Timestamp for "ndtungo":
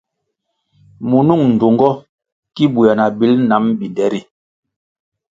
1.53-1.89